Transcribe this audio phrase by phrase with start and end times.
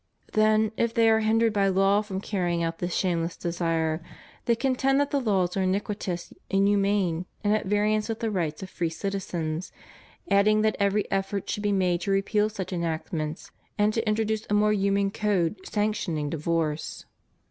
[0.33, 4.01] Then, if they are hindered by law from carrying out this shameless desire,
[4.45, 8.69] they contend that the laws are iniquitous, inhuman, and at variance with the rights of
[8.71, 9.71] free citizens;
[10.27, 14.55] adding that every effort should be made to repeal such enactments, and to introduce a
[14.55, 17.05] more humane code sanc tioning divorce.